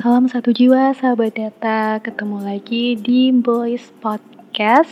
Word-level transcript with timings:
Salam 0.00 0.32
satu 0.32 0.48
jiwa 0.48 0.96
sahabat 0.96 1.36
data, 1.36 2.00
ketemu 2.00 2.40
lagi 2.40 2.96
di 2.96 3.28
Boys 3.36 3.92
Podcast 4.00 4.88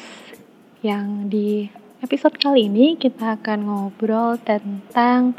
yang 0.85 1.33
di 1.33 1.65
episode 2.05 2.37
kali 2.37 2.69
ini 2.69 2.93
kita 2.93 3.41
akan 3.41 3.59
ngobrol 3.65 4.37
tentang 4.37 5.33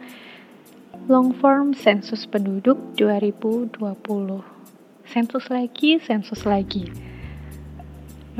long 1.05 1.37
form 1.37 1.77
sensus 1.77 2.25
penduduk 2.25 2.81
2020. 2.97 3.77
Sensus 5.05 5.45
lagi, 5.53 6.01
sensus 6.01 6.49
lagi. 6.49 6.89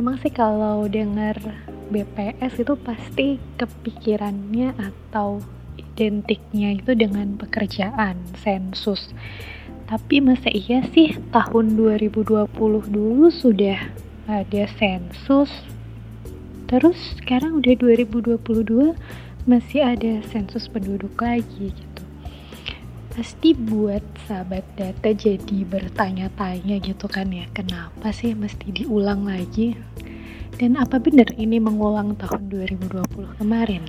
Memang 0.01 0.17
sih 0.25 0.33
kalau 0.33 0.89
dengar 0.89 1.37
BPS 1.93 2.57
itu 2.57 2.73
pasti 2.73 3.37
kepikirannya 3.53 4.73
atau 4.81 5.37
identiknya 5.77 6.73
itu 6.73 6.97
dengan 6.97 7.37
pekerjaan 7.37 8.17
sensus 8.41 9.13
tapi 9.89 10.21
masa 10.21 10.53
iya 10.53 10.85
sih 10.93 11.17
tahun 11.33 11.73
2020 11.73 12.45
dulu 12.93 13.25
sudah 13.33 13.89
ada 14.29 14.63
sensus? 14.77 15.49
Terus 16.69 17.17
sekarang 17.17 17.57
udah 17.57 17.73
2022 17.73 18.93
masih 19.49 19.81
ada 19.81 20.21
sensus 20.29 20.69
penduduk 20.69 21.17
lagi 21.17 21.73
gitu. 21.73 22.03
Pasti 23.09 23.57
buat 23.57 24.05
sahabat 24.29 24.61
data 24.77 25.09
jadi 25.09 25.65
bertanya-tanya 25.65 26.77
gitu 26.85 27.09
kan 27.09 27.33
ya, 27.33 27.49
kenapa 27.57 28.13
sih 28.13 28.37
mesti 28.37 28.69
diulang 28.69 29.25
lagi? 29.25 29.73
Dan 30.61 30.77
apa 30.77 31.01
benar 31.01 31.33
ini 31.33 31.57
mengulang 31.57 32.13
tahun 32.13 32.53
2020 32.53 33.41
kemarin? 33.41 33.81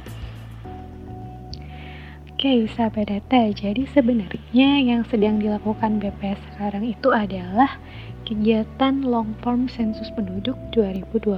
Oke, 2.40 2.64
sahabat 2.72 3.12
data, 3.12 3.52
jadi 3.52 3.84
sebenarnya 3.92 4.80
yang 4.80 5.04
sedang 5.12 5.44
dilakukan 5.44 6.00
BPS 6.00 6.40
sekarang 6.48 6.88
itu 6.88 7.12
adalah 7.12 7.76
kegiatan 8.24 9.04
long 9.04 9.36
form 9.44 9.68
sensus 9.68 10.08
penduduk 10.16 10.56
2020 10.72 11.36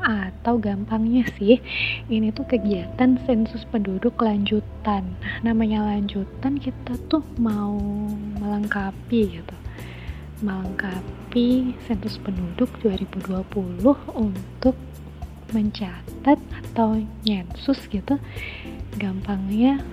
atau 0.00 0.54
gampangnya 0.56 1.28
sih 1.36 1.60
ini 2.08 2.32
tuh 2.32 2.48
kegiatan 2.48 3.20
sensus 3.28 3.68
penduduk 3.68 4.16
lanjutan. 4.16 5.12
Nah, 5.20 5.52
namanya 5.52 5.84
lanjutan 5.84 6.56
kita 6.56 6.96
tuh 7.12 7.20
mau 7.36 7.76
melengkapi 8.40 9.44
gitu. 9.44 9.56
Melengkapi 10.40 11.76
sensus 11.84 12.16
penduduk 12.16 12.72
2020 12.80 13.28
untuk 14.16 14.72
mencatat 15.52 16.40
atau 16.40 16.96
nyensus 17.28 17.76
gitu. 17.92 18.16
Gampangnya 18.96 19.84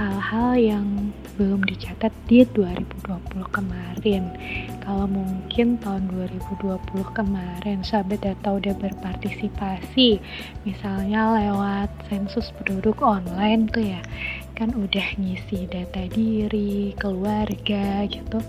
hal-hal 0.00 0.56
yang 0.56 0.86
belum 1.36 1.60
dicatat 1.68 2.08
di 2.24 2.48
2020 2.56 3.04
kemarin. 3.52 4.32
Kalau 4.80 5.04
mungkin 5.04 5.76
tahun 5.76 6.08
2020 6.08 6.80
kemarin 7.12 7.84
sahabat 7.84 8.24
data 8.24 8.56
udah 8.56 8.72
berpartisipasi 8.80 10.16
misalnya 10.64 11.36
lewat 11.36 11.92
sensus 12.08 12.48
penduduk 12.56 12.96
online 13.04 13.68
tuh 13.68 13.84
ya 13.84 14.00
kan 14.56 14.72
udah 14.72 15.20
ngisi 15.20 15.68
data 15.68 16.08
diri, 16.08 16.96
keluarga 16.96 18.08
gitu 18.08 18.40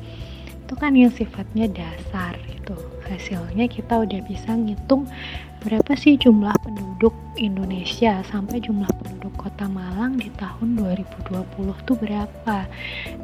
itu 0.71 0.73
kan 0.79 0.95
yang 0.95 1.11
sifatnya 1.11 1.67
dasar 1.67 2.39
itu 2.47 2.75
hasilnya 3.11 3.67
kita 3.67 4.07
udah 4.07 4.19
bisa 4.23 4.55
ngitung 4.55 5.03
berapa 5.61 5.93
sih 5.93 6.17
jumlah 6.17 6.55
penduduk 6.63 7.13
Indonesia. 7.37 8.23
Sampai 8.25 8.63
jumlah 8.63 8.89
penduduk 8.97 9.35
kota 9.37 9.67
Malang 9.67 10.17
di 10.17 10.31
tahun 10.39 10.79
2020 10.79 11.85
tuh 11.85 11.97
berapa? 11.99 12.57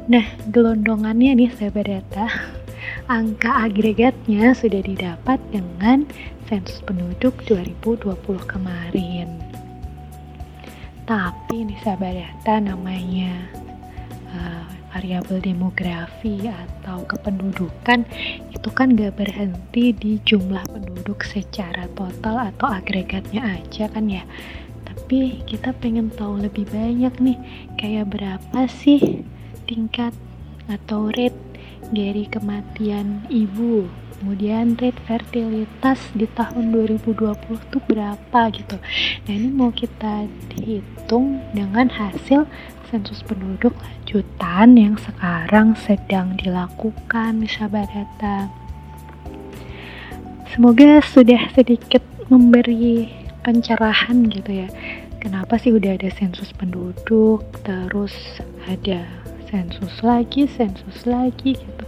Nah 0.06 0.26
gelondongannya 0.52 1.34
nih 1.44 1.50
sahabat 1.56 1.88
data 1.88 2.26
angka 3.18 3.66
agregatnya 3.66 4.54
sudah 4.54 4.84
didapat 4.84 5.40
dengan 5.50 6.06
sensus 6.46 6.78
penduduk 6.84 7.34
2020 7.48 8.14
kemarin. 8.46 9.28
Tapi 11.08 11.56
nih 11.66 11.78
sahabat 11.82 12.14
data 12.14 12.54
namanya 12.60 13.32
uh, 14.30 14.77
variabel 14.98 15.38
demografi 15.38 16.50
atau 16.50 17.06
kependudukan 17.06 18.02
itu 18.50 18.68
kan 18.74 18.98
gak 18.98 19.14
berhenti 19.14 19.94
di 19.94 20.18
jumlah 20.26 20.66
penduduk 20.66 21.22
secara 21.22 21.86
total 21.94 22.50
atau 22.50 22.66
agregatnya 22.66 23.62
aja 23.62 23.86
kan 23.86 24.10
ya. 24.10 24.26
Tapi 24.82 25.46
kita 25.46 25.70
pengen 25.78 26.10
tahu 26.10 26.42
lebih 26.42 26.66
banyak 26.74 27.14
nih 27.22 27.38
kayak 27.78 28.10
berapa 28.10 28.66
sih 28.66 29.22
tingkat 29.70 30.10
atau 30.66 31.14
rate 31.14 31.38
dari 31.94 32.26
kematian 32.26 33.22
ibu 33.30 33.86
kemudian 34.18 34.74
rate 34.78 34.98
fertilitas 35.06 35.98
di 36.14 36.26
tahun 36.34 36.74
2020 36.74 37.14
tuh 37.70 37.82
berapa 37.86 38.40
gitu 38.54 38.76
nah 39.26 39.32
ini 39.32 39.48
mau 39.50 39.70
kita 39.70 40.26
hitung 40.58 41.42
dengan 41.54 41.86
hasil 41.88 42.44
sensus 42.88 43.20
penduduk 43.20 43.76
lanjutan 44.08 44.72
yang 44.80 44.96
sekarang 44.96 45.76
sedang 45.76 46.32
dilakukan 46.40 47.44
sahabat 47.44 47.92
data. 47.92 48.48
Semoga 50.48 51.04
sudah 51.04 51.52
sedikit 51.52 52.00
memberi 52.32 53.12
pencerahan 53.44 54.32
gitu 54.32 54.64
ya. 54.64 54.68
Kenapa 55.20 55.60
sih 55.60 55.76
udah 55.76 56.00
ada 56.00 56.08
sensus 56.16 56.48
penduduk, 56.56 57.44
terus 57.68 58.16
ada 58.64 59.04
sensus 59.52 59.92
lagi, 60.00 60.48
sensus 60.48 61.04
lagi 61.04 61.60
gitu. 61.60 61.84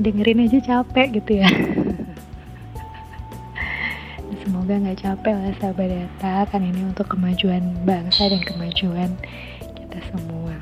Dengerin 0.00 0.48
aja 0.48 0.58
capek 0.62 1.20
gitu 1.20 1.44
ya. 1.44 1.50
semoga 4.42 4.74
nggak 4.74 5.00
capek 5.02 5.34
lah 5.38 5.54
sahabat 5.58 5.88
data 5.90 6.34
kan 6.50 6.62
ini 6.62 6.82
untuk 6.86 7.06
kemajuan 7.10 7.62
bangsa 7.82 8.26
dan 8.30 8.42
kemajuan 8.42 9.10
kita 9.74 9.98
semua 10.10 10.54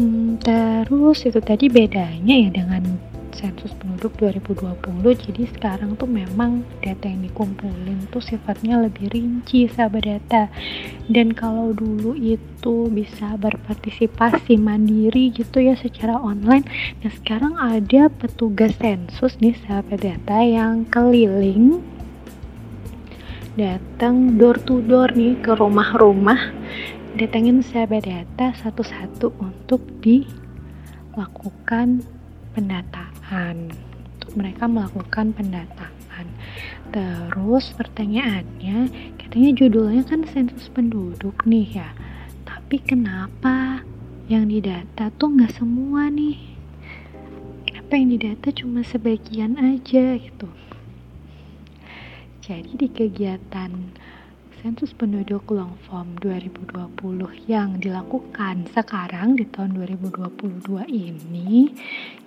hmm, 0.00 0.40
terus 0.40 1.24
itu 1.24 1.40
tadi 1.40 1.72
bedanya 1.72 2.34
ya 2.48 2.50
dengan 2.52 2.96
sensus 3.32 3.72
penduduk 3.80 4.12
2020 4.20 4.76
jadi 5.16 5.42
sekarang 5.56 5.96
tuh 5.96 6.06
memang 6.06 6.62
data 6.84 7.08
yang 7.08 7.24
dikumpulin 7.24 8.06
tuh 8.12 8.20
sifatnya 8.20 8.80
lebih 8.80 9.08
rinci 9.10 9.66
sahabat 9.66 10.04
data. 10.04 10.52
Dan 11.10 11.34
kalau 11.34 11.74
dulu 11.74 12.14
itu 12.16 12.86
bisa 12.92 13.34
berpartisipasi 13.40 14.60
mandiri 14.60 15.34
gitu 15.34 15.58
ya 15.58 15.74
secara 15.74 16.20
online 16.20 16.62
nah 17.02 17.10
sekarang 17.10 17.58
ada 17.58 18.12
petugas 18.12 18.76
sensus 18.78 19.34
nih 19.42 19.56
sahabat 19.66 20.04
data 20.04 20.38
yang 20.44 20.86
keliling 20.88 21.82
datang 23.58 24.38
door 24.40 24.56
to 24.56 24.80
door 24.88 25.12
nih 25.12 25.36
ke 25.44 25.52
rumah-rumah 25.52 26.56
datengin 27.20 27.60
sahabat 27.60 28.08
data 28.08 28.56
satu-satu 28.56 29.36
untuk 29.36 29.84
dilakukan 30.00 32.00
pendataan 32.56 33.11
untuk 33.32 34.36
mereka 34.36 34.68
melakukan 34.68 35.32
pendataan. 35.32 36.26
Terus 36.92 37.72
pertanyaannya 37.72 38.92
katanya 39.16 39.50
judulnya 39.56 40.04
kan 40.04 40.28
sensus 40.28 40.68
penduduk 40.68 41.42
nih 41.48 41.80
ya. 41.80 41.90
Tapi 42.44 42.76
kenapa 42.84 43.80
yang 44.28 44.46
didata 44.52 45.08
tuh 45.16 45.32
nggak 45.32 45.56
semua 45.56 46.12
nih? 46.12 46.38
Kenapa 47.64 47.92
yang 47.96 48.08
didata 48.14 48.48
cuma 48.52 48.84
sebagian 48.84 49.56
aja 49.56 50.20
gitu? 50.20 50.48
Jadi 52.44 52.70
di 52.76 52.88
kegiatan 52.92 53.72
sensus 54.62 54.94
penduduk 54.94 55.50
long 55.50 55.74
form 55.90 56.14
2020 56.22 57.50
yang 57.50 57.82
dilakukan 57.82 58.70
sekarang 58.70 59.34
di 59.34 59.42
tahun 59.50 59.74
2022 59.74 60.86
ini 60.86 61.74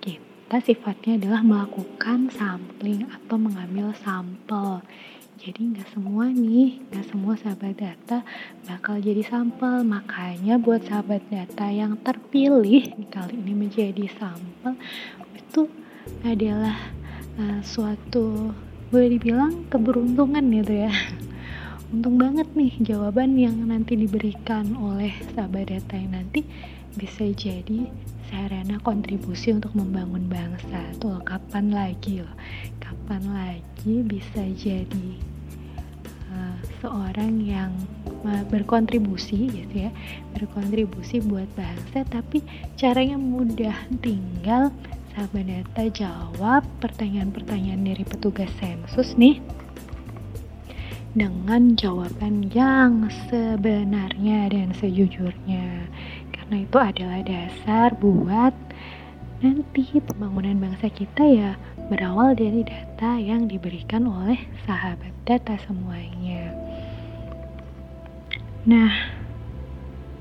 kita 0.04 0.35
sifatnya 0.62 1.18
adalah 1.18 1.42
melakukan 1.42 2.30
sampling 2.30 3.10
atau 3.10 3.34
mengambil 3.34 3.90
sampel. 3.98 4.78
Jadi 5.36 5.74
nggak 5.74 5.90
semua 5.92 6.30
nih 6.30 6.80
nggak 6.88 7.06
semua 7.12 7.34
sahabat 7.34 7.74
data 7.76 8.22
bakal 8.70 9.02
jadi 9.02 9.26
sampel. 9.26 9.82
Makanya 9.82 10.62
buat 10.62 10.86
sahabat 10.86 11.26
data 11.28 11.66
yang 11.66 11.98
terpilih 11.98 12.94
kali 13.10 13.34
ini 13.42 13.52
menjadi 13.58 14.06
sampel 14.14 14.78
itu 15.34 15.66
adalah 16.22 16.78
uh, 17.42 17.60
suatu 17.66 18.54
boleh 18.94 19.18
dibilang 19.18 19.66
keberuntungan 19.66 20.46
gitu 20.62 20.86
ya. 20.86 20.94
Untung 21.90 22.22
banget 22.22 22.46
nih 22.54 22.70
jawaban 22.86 23.34
yang 23.34 23.66
nanti 23.66 23.98
diberikan 23.98 24.78
oleh 24.78 25.10
sahabat 25.34 25.74
data 25.74 25.94
yang 25.98 26.14
nanti 26.14 26.46
bisa 26.94 27.26
jadi 27.34 27.90
sarana 28.30 28.76
kontribusi 28.82 29.54
untuk 29.54 29.72
membangun 29.78 30.26
bangsa 30.26 30.82
tuh 30.98 31.22
kapan 31.22 31.70
lagi 31.70 32.22
loh? 32.22 32.34
Kapan 32.82 33.22
lagi 33.30 34.02
bisa 34.02 34.42
jadi 34.58 35.08
uh, 36.34 36.58
seorang 36.82 37.42
yang 37.42 37.70
uh, 38.26 38.42
berkontribusi 38.50 39.50
gitu 39.50 39.88
ya? 39.88 39.90
Berkontribusi 40.34 41.22
buat 41.22 41.46
bangsa 41.54 42.02
tapi 42.06 42.42
caranya 42.74 43.18
mudah. 43.18 43.74
Tinggal 44.02 44.74
sahabat 45.14 45.48
data 45.48 45.82
jawab 45.96 46.62
pertanyaan-pertanyaan 46.84 47.88
dari 47.88 48.04
petugas 48.04 48.52
sensus 48.60 49.16
nih. 49.16 49.40
Dengan 51.16 51.72
jawaban 51.80 52.52
yang 52.52 53.08
sebenarnya 53.32 54.52
dan 54.52 54.76
sejujurnya 54.76 55.88
karena 56.46 56.62
itu 56.62 56.78
adalah 56.78 57.20
dasar 57.26 57.88
buat 57.98 58.54
nanti 59.42 59.98
pembangunan 59.98 60.62
bangsa 60.62 60.86
kita 60.94 61.26
ya 61.26 61.58
berawal 61.90 62.38
dari 62.38 62.62
data 62.62 63.18
yang 63.18 63.50
diberikan 63.50 64.06
oleh 64.06 64.38
sahabat 64.62 65.10
data 65.26 65.58
semuanya. 65.66 66.54
Nah, 68.62 68.94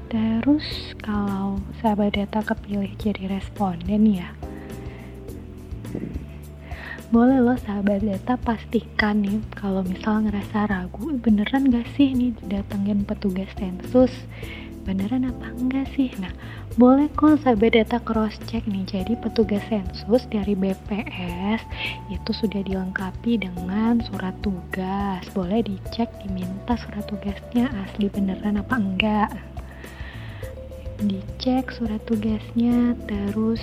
terus 0.10 0.98
kalau 0.98 1.62
sahabat 1.77 2.18
data 2.18 2.42
kepilih 2.42 2.89
jadi 2.98 3.30
responden 3.30 4.10
ya, 4.10 4.33
boleh 7.13 7.38
loh 7.38 7.57
sahabat 7.62 8.01
data 8.01 8.33
pastikan 8.33 9.22
nih 9.22 9.45
kalau 9.54 9.86
misal 9.86 10.25
ngerasa 10.25 10.74
ragu 10.74 11.13
beneran 11.22 11.69
gak 11.69 11.86
sih 11.94 12.18
nih 12.18 12.33
didatengin 12.42 13.06
petugas 13.06 13.54
sensus 13.54 14.10
beneran 14.86 15.26
apa 15.26 15.50
enggak 15.58 15.90
sih? 15.98 16.14
Nah 16.22 16.30
boleh 16.78 17.10
kok 17.18 17.42
sahabat 17.42 17.74
data 17.74 17.98
cross 18.06 18.38
check 18.46 18.62
nih. 18.70 18.86
Jadi 18.86 19.18
petugas 19.18 19.66
sensus 19.66 20.24
dari 20.30 20.54
BPS 20.54 21.66
itu 22.14 22.32
sudah 22.32 22.62
dilengkapi 22.62 23.42
dengan 23.42 24.00
surat 24.06 24.38
tugas. 24.46 25.26
Boleh 25.34 25.66
dicek 25.66 26.08
diminta 26.22 26.78
surat 26.78 27.04
tugasnya 27.10 27.74
asli 27.84 28.08
beneran 28.14 28.62
apa 28.62 28.76
enggak? 28.78 29.30
Dicek 31.02 31.74
surat 31.74 32.00
tugasnya 32.06 32.94
terus 33.10 33.60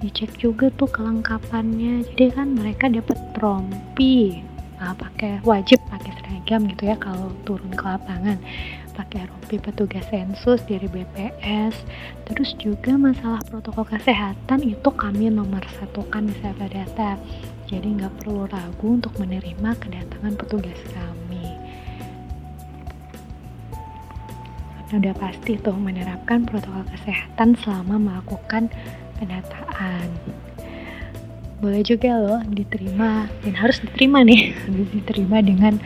dicek 0.00 0.34
juga 0.40 0.72
tuh 0.74 0.88
kelengkapannya. 0.88 2.08
Jadi 2.10 2.24
kan 2.32 2.56
mereka 2.56 2.88
dapat 2.88 3.20
trompi 3.36 4.42
nah, 4.82 4.98
pakai 4.98 5.38
wajib 5.46 5.78
pakai 5.86 6.10
seragam 6.18 6.66
gitu 6.66 6.90
ya 6.90 6.98
kalau 6.98 7.30
turun 7.46 7.70
ke 7.70 7.84
lapangan 7.86 8.34
pakai 8.92 9.26
rompi 9.26 9.56
petugas 9.56 10.04
sensus 10.12 10.60
dari 10.68 10.86
BPS 10.86 11.74
terus 12.28 12.52
juga 12.60 12.94
masalah 12.96 13.40
protokol 13.48 13.88
kesehatan 13.88 14.60
itu 14.62 14.88
kami 14.92 15.32
nomor 15.32 15.64
satukan 15.80 16.28
di 16.28 16.34
sahabat 16.40 16.70
data 16.72 17.16
jadi 17.72 17.88
nggak 17.88 18.20
perlu 18.20 18.44
ragu 18.52 19.00
untuk 19.00 19.16
menerima 19.16 19.72
kedatangan 19.80 20.36
petugas 20.36 20.76
kami. 20.92 21.56
Udah 24.92 25.16
pasti 25.16 25.56
tuh 25.56 25.72
menerapkan 25.72 26.44
protokol 26.44 26.84
kesehatan 26.92 27.56
selama 27.64 27.96
melakukan 27.96 28.68
pendataan. 29.16 30.04
Boleh 31.64 31.80
juga 31.80 32.12
loh 32.20 32.44
diterima 32.44 33.24
dan 33.40 33.54
harus 33.56 33.80
diterima 33.80 34.20
nih. 34.20 34.52
Harus 34.68 34.88
diterima 34.92 35.40
dengan 35.40 35.80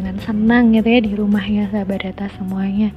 dengan 0.00 0.16
senang 0.24 0.72
gitu 0.72 0.88
ya 0.88 1.00
di 1.04 1.12
rumahnya 1.12 1.68
sahabat 1.68 2.08
data 2.08 2.32
semuanya. 2.40 2.88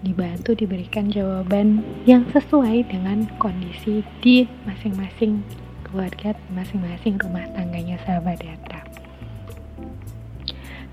Dibantu 0.00 0.56
diberikan 0.56 1.12
jawaban 1.12 1.84
yang 2.08 2.24
sesuai 2.32 2.88
dengan 2.88 3.28
kondisi 3.36 4.00
di 4.24 4.48
masing-masing 4.64 5.44
keluarga 5.84 6.32
masing-masing 6.56 7.20
rumah 7.20 7.44
tangganya 7.52 8.00
sahabat 8.08 8.40
data. 8.40 8.80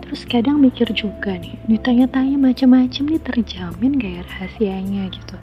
Terus 0.04 0.28
kadang 0.28 0.60
mikir 0.60 0.92
juga 0.92 1.40
nih 1.40 1.56
ditanya-tanya 1.72 2.36
macam-macam 2.36 3.04
nih 3.16 3.24
terjamin 3.24 3.92
gak 3.96 4.12
ya 4.12 4.24
rahasianya 4.28 5.04
gitu. 5.08 5.36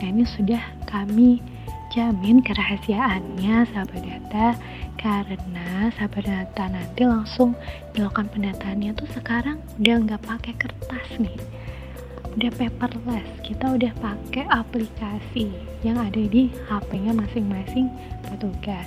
Nah 0.00 0.06
ini 0.08 0.24
sudah 0.24 0.62
kami 0.88 1.44
jamin 1.92 2.40
kerahasiaannya 2.40 3.68
sahabat 3.68 4.00
data 4.00 4.56
karena 5.00 5.88
sahabat 5.96 6.28
data 6.28 6.68
nanti 6.68 7.08
langsung 7.08 7.56
dilakukan 7.96 8.28
pendataannya 8.36 8.92
tuh 8.92 9.08
sekarang 9.16 9.56
udah 9.80 9.96
nggak 9.96 10.22
pakai 10.28 10.52
kertas 10.60 11.08
nih. 11.16 11.40
Udah 12.36 12.52
paperless. 12.60 13.26
Kita 13.40 13.80
udah 13.80 13.90
pakai 13.96 14.44
aplikasi 14.52 15.50
yang 15.80 15.96
ada 15.96 16.20
di 16.20 16.52
HP-nya 16.68 17.16
masing-masing 17.16 17.88
petugas. 18.28 18.86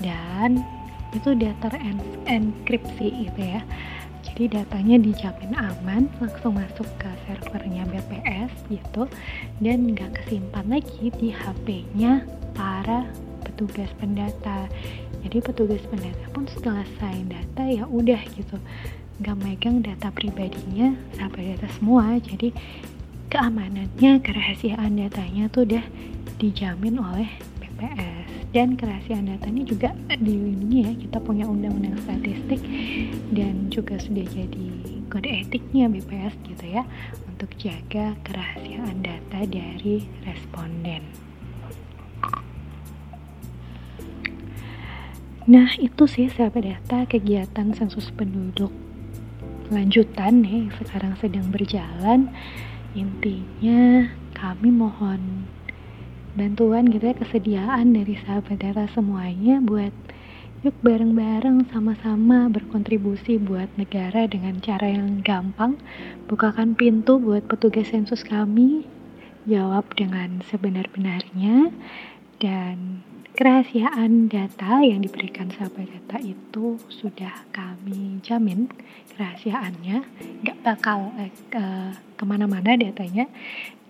Dan 0.00 0.64
itu 1.12 1.36
udah 1.36 1.52
terenkripsi 1.60 3.28
gitu 3.28 3.40
ya. 3.44 3.60
Jadi 4.24 4.56
datanya 4.56 4.96
dijamin 4.96 5.52
aman 5.60 6.08
langsung 6.24 6.56
masuk 6.56 6.88
ke 6.96 7.10
servernya 7.28 7.84
BPS 7.84 8.50
gitu. 8.72 9.04
Dan 9.60 9.92
nggak 9.92 10.24
kesimpan 10.24 10.72
lagi 10.72 11.12
di 11.20 11.36
HP-nya 11.36 12.24
para 12.56 13.04
petugas 13.44 13.92
pendata 14.00 14.66
jadi 15.20 15.38
petugas 15.44 15.82
pendata 15.88 16.26
pun 16.32 16.48
setelah 16.48 16.84
selesai 16.96 17.28
data 17.28 17.62
ya 17.68 17.84
udah 17.84 18.20
gitu. 18.36 18.56
Nggak 19.20 19.36
megang 19.36 19.76
data 19.84 20.08
pribadinya 20.08 20.96
sampai 21.16 21.54
data 21.54 21.68
semua. 21.76 22.16
Jadi 22.18 22.56
keamanannya 23.28 24.20
kerahasiaan 24.24 24.96
datanya 24.96 25.52
tuh 25.52 25.68
udah 25.68 25.84
dijamin 26.40 26.96
oleh 26.96 27.28
BPS 27.60 28.50
dan 28.56 28.74
kerahasiaan 28.80 29.28
datanya 29.28 29.62
juga 29.68 29.92
dilindungi 30.08 30.78
ya. 30.88 30.92
Kita 30.96 31.18
punya 31.20 31.44
undang-undang 31.44 32.00
statistik 32.00 32.64
dan 33.36 33.68
juga 33.68 34.00
sudah 34.00 34.24
jadi 34.24 34.66
kode 35.12 35.30
etiknya 35.30 35.90
BPS 35.90 36.34
gitu 36.48 36.64
ya 36.64 36.82
untuk 37.28 37.52
jaga 37.60 38.16
kerahasiaan 38.24 39.04
data 39.04 39.44
dari 39.44 40.06
responden. 40.24 41.29
Nah 45.50 45.66
itu 45.82 46.06
sih 46.06 46.30
sahabat 46.30 46.62
data 46.62 47.10
kegiatan 47.10 47.74
sensus 47.74 48.06
penduduk. 48.14 48.70
Lanjutan 49.66 50.46
nih 50.46 50.70
sekarang 50.78 51.18
sedang 51.18 51.50
berjalan. 51.50 52.30
Intinya 52.94 54.06
kami 54.30 54.70
mohon 54.70 55.50
bantuan 56.38 56.86
gitu 56.86 57.10
ya 57.10 57.18
kesediaan 57.18 57.98
dari 57.98 58.14
sahabat 58.22 58.62
data 58.62 58.86
semuanya 58.94 59.58
buat 59.58 59.90
yuk 60.62 60.78
bareng-bareng 60.86 61.66
sama-sama 61.74 62.46
berkontribusi 62.46 63.42
buat 63.42 63.74
negara 63.74 64.30
dengan 64.30 64.62
cara 64.62 64.86
yang 64.86 65.18
gampang. 65.26 65.74
Bukakan 66.30 66.78
pintu 66.78 67.18
buat 67.18 67.50
petugas 67.50 67.90
sensus 67.90 68.22
kami 68.22 68.86
jawab 69.50 69.82
dengan 69.98 70.46
sebenar-benarnya 70.46 71.74
dan 72.38 73.02
kerahasiaan 73.34 74.26
data 74.26 74.82
yang 74.82 75.00
diberikan 75.00 75.48
sahabat 75.54 75.86
data 75.86 76.18
itu 76.20 76.76
sudah 76.90 77.46
kami 77.54 78.18
jamin 78.20 78.66
kerahasiaannya 79.14 80.02
nggak 80.44 80.58
bakal 80.64 81.12
eh, 81.20 81.32
ke 81.52 81.64
ke 82.16 82.24
mana-mana 82.28 82.76
datanya. 82.76 83.28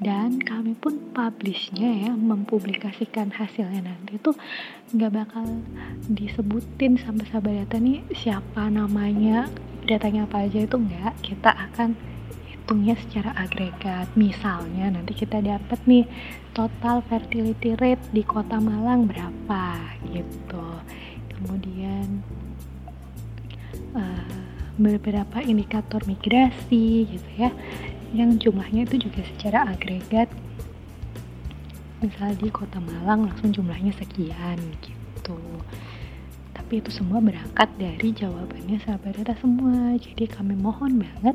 Dan 0.01 0.41
kami 0.41 0.73
pun 0.81 1.13
publishnya 1.13 2.09
ya 2.09 2.13
mempublikasikan 2.17 3.37
hasilnya 3.37 3.85
nanti 3.85 4.17
itu 4.17 4.33
nggak 4.97 5.13
bakal 5.13 5.45
disebutin 6.09 6.97
sama 6.97 7.29
sahabat 7.29 7.69
data 7.69 7.77
nih 7.77 8.01
siapa 8.17 8.73
namanya 8.73 9.53
datanya 9.85 10.25
apa 10.25 10.49
aja 10.49 10.65
itu 10.65 10.77
nggak. 10.77 11.21
Kita 11.21 11.53
akan 11.53 11.95
hitungnya 12.71 12.95
secara 13.03 13.35
agregat. 13.35 14.07
Misalnya 14.15 14.95
nanti 14.95 15.11
kita 15.11 15.43
dapat 15.43 15.75
nih 15.91 16.07
total 16.55 17.03
fertility 17.03 17.75
rate 17.75 18.15
di 18.15 18.23
kota 18.23 18.63
Malang 18.63 19.11
berapa 19.11 19.91
gitu. 20.07 20.67
Kemudian 21.35 22.23
uh, 23.91 24.47
beberapa 24.79 25.43
indikator 25.43 25.99
migrasi 26.07 27.11
gitu 27.11 27.31
ya. 27.35 27.51
Yang 28.15 28.47
jumlahnya 28.47 28.87
itu 28.87 29.11
juga 29.11 29.27
secara 29.35 29.67
agregat. 29.67 30.31
Misalnya 31.99 32.39
di 32.39 32.55
kota 32.55 32.79
Malang 32.79 33.35
langsung 33.35 33.51
jumlahnya 33.51 33.99
sekian 33.99 34.63
gitu 34.79 35.43
tapi 36.55 36.87
itu 36.87 37.03
semua 37.03 37.19
berangkat 37.19 37.67
dari 37.83 38.15
jawabannya 38.15 38.79
sahabat 38.87 39.19
data 39.19 39.35
semua 39.43 39.99
jadi 39.99 40.31
kami 40.31 40.55
mohon 40.55 41.03
banget 41.03 41.35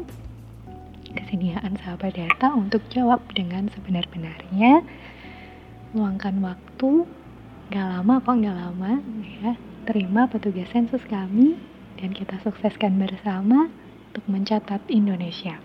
kesediaan 1.15 1.79
sahabat 1.79 2.19
data 2.19 2.51
untuk 2.53 2.83
jawab 2.91 3.23
dengan 3.31 3.71
sebenar-benarnya. 3.71 4.83
Luangkan 5.95 6.43
waktu. 6.43 7.07
Gak 7.73 7.87
lama 7.97 8.21
kok 8.21 8.35
gak 8.45 8.57
lama 8.59 8.91
ya. 9.41 9.57
Terima 9.89 10.29
petugas 10.29 10.69
sensus 10.69 11.01
kami 11.07 11.57
dan 11.97 12.13
kita 12.13 12.37
sukseskan 12.43 12.99
bersama 12.99 13.71
untuk 14.11 14.25
mencatat 14.29 14.85
Indonesia. 14.91 15.57